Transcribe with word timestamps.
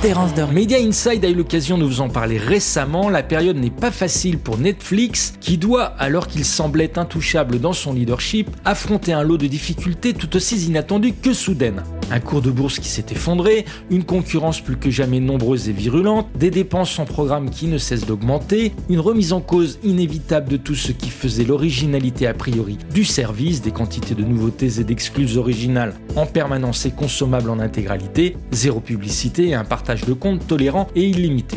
Terence 0.00 0.30
Media 0.52 0.78
Inside 0.78 1.24
a 1.24 1.28
eu 1.28 1.34
l'occasion 1.34 1.76
de 1.76 1.82
vous 1.82 2.00
en 2.00 2.08
parler 2.08 2.38
récemment. 2.38 3.08
La 3.08 3.24
période 3.24 3.56
n'est 3.56 3.68
pas 3.68 3.90
facile 3.90 4.38
pour 4.38 4.56
Netflix, 4.56 5.34
qui 5.40 5.58
doit, 5.58 5.86
alors 5.98 6.28
qu'il 6.28 6.44
semblait 6.44 6.96
intouchable 7.00 7.58
dans 7.58 7.72
son 7.72 7.94
leadership, 7.94 8.48
affronter 8.64 9.12
un 9.12 9.24
lot 9.24 9.38
de 9.38 9.48
difficultés 9.48 10.14
tout 10.14 10.36
aussi 10.36 10.64
inattendues 10.66 11.14
que 11.14 11.32
soudaines. 11.32 11.82
Un 12.10 12.20
cours 12.20 12.40
de 12.40 12.50
bourse 12.50 12.78
qui 12.78 12.88
s'est 12.88 13.04
effondré, 13.10 13.66
une 13.90 14.04
concurrence 14.04 14.62
plus 14.62 14.76
que 14.76 14.88
jamais 14.88 15.20
nombreuse 15.20 15.68
et 15.68 15.72
virulente, 15.72 16.26
des 16.36 16.50
dépenses 16.50 16.98
en 16.98 17.04
programme 17.04 17.50
qui 17.50 17.66
ne 17.66 17.76
cessent 17.76 18.06
d'augmenter, 18.06 18.72
une 18.88 19.00
remise 19.00 19.34
en 19.34 19.40
cause 19.40 19.78
inévitable 19.82 20.48
de 20.48 20.56
tout 20.56 20.74
ce 20.74 20.92
qui 20.92 21.10
faisait 21.10 21.44
l'originalité 21.44 22.26
a 22.26 22.32
priori 22.32 22.78
du 22.94 23.04
service, 23.04 23.60
des 23.60 23.72
quantités 23.72 24.14
de 24.14 24.24
nouveautés 24.24 24.80
et 24.80 24.84
d'exclus 24.84 25.36
originales 25.36 25.94
en 26.16 26.24
permanence 26.24 26.86
et 26.86 26.92
consommables 26.92 27.50
en 27.50 27.58
intégralité, 27.58 28.36
zéro 28.52 28.80
publicité 28.80 29.48
et 29.48 29.54
un 29.54 29.64
de 29.96 30.12
compte 30.12 30.46
tolérant 30.46 30.88
et 30.94 31.08
illimité. 31.08 31.56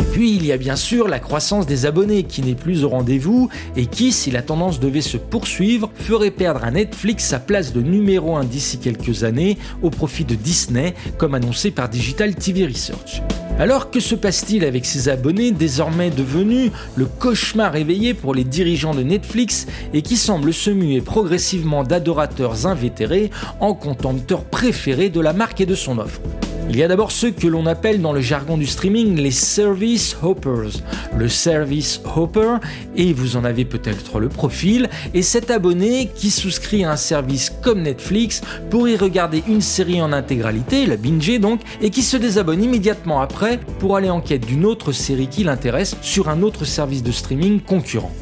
Et 0.00 0.04
puis 0.12 0.34
il 0.34 0.44
y 0.44 0.52
a 0.52 0.56
bien 0.56 0.74
sûr 0.74 1.06
la 1.06 1.20
croissance 1.20 1.66
des 1.66 1.86
abonnés 1.86 2.24
qui 2.24 2.42
n'est 2.42 2.54
plus 2.54 2.82
au 2.82 2.88
rendez-vous 2.88 3.48
et 3.76 3.86
qui, 3.86 4.10
si 4.10 4.30
la 4.30 4.42
tendance 4.42 4.80
devait 4.80 5.00
se 5.00 5.16
poursuivre, 5.16 5.90
ferait 5.94 6.32
perdre 6.32 6.64
à 6.64 6.70
Netflix 6.70 7.24
sa 7.24 7.38
place 7.38 7.72
de 7.72 7.80
numéro 7.80 8.36
1 8.36 8.44
d'ici 8.44 8.78
quelques 8.78 9.22
années 9.22 9.58
au 9.82 9.90
profit 9.90 10.24
de 10.24 10.34
Disney, 10.34 10.94
comme 11.18 11.34
annoncé 11.34 11.70
par 11.70 11.88
Digital 11.88 12.34
TV 12.34 12.66
Research. 12.66 13.22
Alors 13.58 13.90
que 13.90 13.98
se 13.98 14.14
passe-t-il 14.14 14.64
avec 14.64 14.86
ces 14.86 15.08
abonnés 15.08 15.50
désormais 15.50 16.10
devenus 16.10 16.70
le 16.94 17.06
cauchemar 17.06 17.72
réveillé 17.72 18.14
pour 18.14 18.32
les 18.32 18.44
dirigeants 18.44 18.94
de 18.94 19.02
Netflix 19.02 19.66
et 19.92 20.02
qui 20.02 20.16
semblent 20.16 20.54
se 20.54 20.70
muer 20.70 21.00
progressivement 21.00 21.82
d'adorateurs 21.82 22.66
invétérés 22.66 23.30
en 23.58 23.74
contempteurs 23.74 24.44
préférés 24.44 25.10
de 25.10 25.20
la 25.20 25.32
marque 25.32 25.60
et 25.60 25.66
de 25.66 25.74
son 25.74 25.98
offre? 25.98 26.20
Il 26.68 26.76
y 26.76 26.82
a 26.82 26.88
d'abord 26.88 27.12
ceux 27.12 27.30
que 27.30 27.46
l'on 27.46 27.66
appelle 27.66 28.00
dans 28.02 28.12
le 28.12 28.20
jargon 28.20 28.58
du 28.58 28.66
streaming 28.66 29.16
les 29.16 29.30
service 29.30 30.16
hoppers. 30.22 30.82
Le 31.16 31.28
service 31.28 32.00
hopper, 32.14 32.56
et 32.96 33.12
vous 33.12 33.36
en 33.36 33.44
avez 33.44 33.64
peut-être 33.64 34.20
le 34.20 34.28
profil, 34.28 34.88
est 35.14 35.22
cet 35.22 35.50
abonné 35.50 36.10
qui 36.14 36.30
souscrit 36.30 36.84
à 36.84 36.92
un 36.92 36.96
service 36.96 37.50
comme 37.62 37.82
Netflix 37.82 38.42
pour 38.70 38.88
y 38.88 38.96
regarder 38.96 39.42
une 39.48 39.62
série 39.62 40.02
en 40.02 40.12
intégralité, 40.12 40.86
la 40.86 40.96
binge 40.96 41.40
donc, 41.40 41.60
et 41.80 41.90
qui 41.90 42.02
se 42.02 42.16
désabonne 42.16 42.62
immédiatement 42.62 43.20
après 43.20 43.58
pour 43.78 43.96
aller 43.96 44.10
en 44.10 44.20
quête 44.20 44.46
d'une 44.46 44.64
autre 44.64 44.92
série 44.92 45.28
qui 45.28 45.44
l'intéresse 45.44 45.96
sur 46.02 46.28
un 46.28 46.42
autre 46.42 46.64
service 46.64 47.02
de 47.02 47.12
streaming 47.12 47.60
concurrent. 47.60 48.12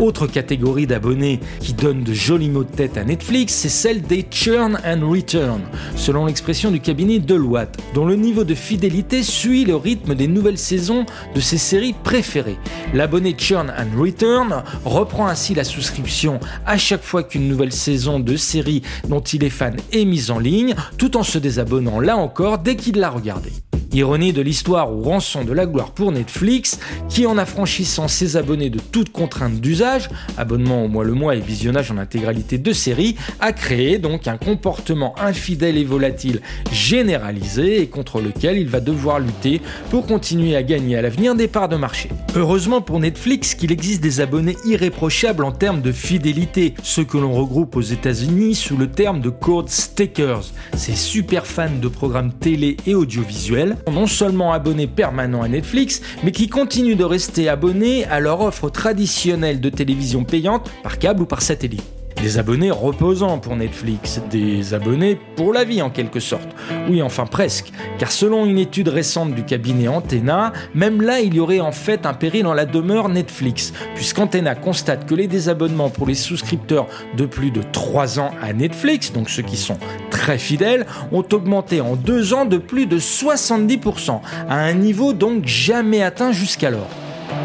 Autre 0.00 0.26
catégorie 0.26 0.88
d'abonnés 0.88 1.38
qui 1.60 1.72
donne 1.72 2.02
de 2.02 2.12
jolis 2.12 2.48
mots 2.48 2.64
de 2.64 2.70
tête 2.70 2.96
à 2.96 3.04
Netflix, 3.04 3.54
c'est 3.54 3.68
celle 3.68 4.02
des 4.02 4.26
churn 4.28 4.76
and 4.84 5.08
return, 5.08 5.60
selon 5.94 6.26
l'expression 6.26 6.72
du 6.72 6.80
cabinet 6.80 7.20
Deloitte, 7.20 7.78
dont 7.94 8.04
le 8.04 8.16
niveau 8.16 8.42
de 8.42 8.56
fidélité 8.56 9.22
suit 9.22 9.64
le 9.64 9.76
rythme 9.76 10.16
des 10.16 10.26
nouvelles 10.26 10.58
saisons 10.58 11.06
de 11.34 11.40
ses 11.40 11.58
séries 11.58 11.94
préférées. 12.02 12.58
L'abonné 12.92 13.36
churn 13.38 13.70
and 13.70 14.00
return 14.00 14.64
reprend 14.84 15.28
ainsi 15.28 15.54
la 15.54 15.64
souscription 15.64 16.40
à 16.66 16.76
chaque 16.76 17.04
fois 17.04 17.22
qu'une 17.22 17.46
nouvelle 17.46 17.72
saison 17.72 18.18
de 18.18 18.36
série 18.36 18.82
dont 19.08 19.20
il 19.20 19.44
est 19.44 19.50
fan 19.50 19.76
est 19.92 20.04
mise 20.04 20.32
en 20.32 20.40
ligne, 20.40 20.74
tout 20.98 21.16
en 21.16 21.22
se 21.22 21.38
désabonnant 21.38 22.00
là 22.00 22.16
encore 22.16 22.58
dès 22.58 22.74
qu'il 22.74 22.96
l'a 22.98 23.10
regardée. 23.10 23.52
Ironie 23.94 24.32
de 24.32 24.42
l'histoire 24.42 24.92
ou 24.92 25.02
rançon 25.02 25.44
de 25.44 25.52
la 25.52 25.66
gloire 25.66 25.92
pour 25.92 26.10
Netflix, 26.10 26.80
qui 27.08 27.26
en 27.26 27.38
affranchissant 27.38 28.08
ses 28.08 28.36
abonnés 28.36 28.68
de 28.68 28.80
toute 28.80 29.12
contrainte 29.12 29.60
d'usage, 29.60 30.10
abonnement 30.36 30.84
au 30.84 30.88
mois 30.88 31.04
le 31.04 31.12
mois 31.12 31.36
et 31.36 31.40
visionnage 31.40 31.92
en 31.92 31.98
intégralité 31.98 32.58
de 32.58 32.72
séries, 32.72 33.14
a 33.38 33.52
créé 33.52 33.98
donc 33.98 34.26
un 34.26 34.36
comportement 34.36 35.14
infidèle 35.20 35.76
et 35.76 35.84
volatile 35.84 36.40
généralisé 36.72 37.82
et 37.82 37.86
contre 37.86 38.20
lequel 38.20 38.58
il 38.58 38.66
va 38.66 38.80
devoir 38.80 39.20
lutter 39.20 39.60
pour 39.90 40.06
continuer 40.06 40.56
à 40.56 40.64
gagner 40.64 40.96
à 40.96 41.02
l'avenir 41.02 41.36
des 41.36 41.46
parts 41.46 41.68
de 41.68 41.76
marché. 41.76 42.08
Heureusement 42.34 42.80
pour 42.80 42.98
Netflix 42.98 43.54
qu'il 43.54 43.70
existe 43.70 44.02
des 44.02 44.20
abonnés 44.20 44.56
irréprochables 44.66 45.44
en 45.44 45.52
termes 45.52 45.82
de 45.82 45.92
fidélité, 45.92 46.74
ceux 46.82 47.04
que 47.04 47.16
l'on 47.16 47.32
regroupe 47.32 47.76
aux 47.76 47.80
États-Unis 47.80 48.56
sous 48.56 48.76
le 48.76 48.90
terme 48.90 49.20
de 49.20 49.30
code 49.30 49.68
stakers, 49.68 50.50
ces 50.76 50.96
super 50.96 51.46
fans 51.46 51.68
de 51.80 51.86
programmes 51.86 52.32
télé 52.32 52.76
et 52.88 52.96
audiovisuels 52.96 53.76
non 53.90 54.06
seulement 54.06 54.52
abonnés 54.52 54.86
permanents 54.86 55.42
à 55.42 55.48
Netflix, 55.48 56.00
mais 56.22 56.32
qui 56.32 56.48
continuent 56.48 56.96
de 56.96 57.04
rester 57.04 57.48
abonnés 57.48 58.04
à 58.06 58.20
leur 58.20 58.40
offre 58.40 58.70
traditionnelle 58.70 59.60
de 59.60 59.68
télévision 59.70 60.24
payante 60.24 60.70
par 60.82 60.98
câble 60.98 61.22
ou 61.22 61.26
par 61.26 61.42
satellite. 61.42 61.84
Des 62.24 62.38
abonnés 62.38 62.70
reposants 62.70 63.36
pour 63.36 63.54
Netflix, 63.54 64.18
des 64.30 64.72
abonnés 64.72 65.18
pour 65.36 65.52
la 65.52 65.64
vie 65.64 65.82
en 65.82 65.90
quelque 65.90 66.20
sorte. 66.20 66.48
Oui, 66.88 67.02
enfin 67.02 67.26
presque, 67.26 67.70
car 67.98 68.10
selon 68.10 68.46
une 68.46 68.56
étude 68.56 68.88
récente 68.88 69.34
du 69.34 69.44
cabinet 69.44 69.88
Antenna, 69.88 70.54
même 70.74 71.02
là 71.02 71.20
il 71.20 71.34
y 71.34 71.40
aurait 71.40 71.60
en 71.60 71.70
fait 71.70 72.06
un 72.06 72.14
péril 72.14 72.46
en 72.46 72.54
la 72.54 72.64
demeure 72.64 73.10
Netflix, 73.10 73.74
puisqu'Antenna 73.94 74.54
constate 74.54 75.04
que 75.04 75.14
les 75.14 75.26
désabonnements 75.26 75.90
pour 75.90 76.06
les 76.06 76.14
souscripteurs 76.14 76.86
de 77.14 77.26
plus 77.26 77.50
de 77.50 77.60
3 77.60 78.18
ans 78.18 78.30
à 78.40 78.54
Netflix, 78.54 79.12
donc 79.12 79.28
ceux 79.28 79.42
qui 79.42 79.58
sont 79.58 79.76
très 80.08 80.38
fidèles, 80.38 80.86
ont 81.12 81.26
augmenté 81.30 81.82
en 81.82 81.94
2 81.94 82.32
ans 82.32 82.46
de 82.46 82.56
plus 82.56 82.86
de 82.86 82.98
70%, 82.98 84.22
à 84.48 84.60
un 84.60 84.72
niveau 84.72 85.12
donc 85.12 85.44
jamais 85.44 86.02
atteint 86.02 86.32
jusqu'alors. 86.32 86.88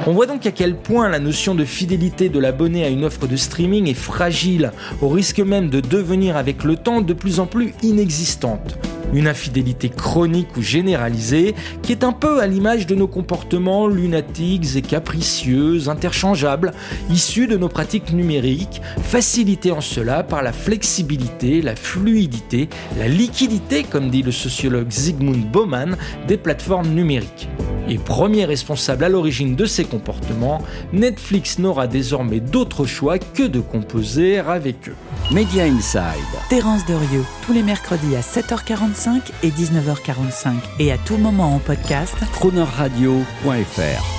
On 0.08 0.14
voit 0.14 0.26
donc 0.26 0.46
à 0.46 0.52
quel 0.52 0.76
point 0.76 1.10
la 1.10 1.20
notion 1.20 1.56
de 1.56 1.66
fidélité 1.66 2.30
de 2.30 2.40
l'abonné 2.40 2.86
à 2.86 2.90
une 2.90 3.04
offre 3.04 3.28
de 3.28 3.36
streaming 3.36 3.88
est 3.88 3.94
fragile, 3.94 4.72
au 5.02 5.10
risque 5.10 5.40
même 5.40 5.70
de 5.70 5.82
devenir 5.82 6.38
avec 6.38 6.64
le 6.64 6.78
temps 6.78 7.02
de 7.02 7.14
plus 7.14 7.40
en 7.40 7.46
plus 7.46 7.74
inexistante. 7.84 8.78
Une 9.14 9.28
infidélité 9.28 9.90
chronique 9.90 10.56
ou 10.56 10.62
généralisée 10.62 11.54
qui 11.82 11.92
est 11.92 12.04
un 12.04 12.14
peu 12.14 12.42
à 12.42 12.48
l'image 12.48 12.88
de 12.88 12.96
nos 12.96 13.08
comportements 13.08 13.88
lunatiques 13.88 14.76
et 14.76 14.82
capricieux, 14.82 15.90
interchangeables, 15.90 16.72
issus 17.12 17.48
de 17.48 17.58
nos 17.58 17.70
pratiques 17.70 18.14
numériques, 18.14 18.82
facilités 19.04 19.72
en 19.72 19.82
cela 19.82 20.24
par 20.24 20.44
la 20.44 20.54
flexibilité, 20.54 21.62
la 21.62 21.76
fluidité, 21.76 22.70
la 22.98 23.08
liquidité, 23.08 23.84
comme 23.84 24.10
dit 24.10 24.24
le 24.24 24.32
sociologue 24.32 24.92
Zygmunt 24.92 25.50
Bauman, 25.52 25.98
des 26.28 26.38
plateformes 26.38 26.90
numériques 26.90 27.50
et 27.90 27.98
premier 27.98 28.46
responsable 28.46 29.04
à 29.04 29.10
l'origine 29.10 29.56
de 29.56 29.66
ces 29.66 29.84
comportements, 29.84 30.62
Netflix 30.94 31.60
n'aura 31.60 31.88
désormais 31.88 32.40
d'autre 32.40 32.86
choix 32.86 33.20
que 33.20 33.44
de 33.44 33.60
composer 33.60 34.40
avec 34.40 34.90
eux. 34.90 34.96
Media 35.32 35.66
Inside. 35.66 36.02
Terence 36.50 36.86
Derieux, 36.86 37.26
tous 37.46 37.54
les 37.54 37.64
mercredis 37.64 38.16
à 38.16 38.22
7h45 38.22 39.22
et 39.44 39.50
19h45 39.50 40.54
et 40.80 40.92
à 40.92 40.98
tout 40.98 41.18
moment 41.18 41.56
en 41.56 41.60
podcast. 41.60 42.16
Cronerradio.fr 42.34 44.19